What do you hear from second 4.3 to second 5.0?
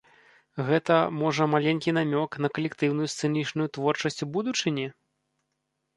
будучыні?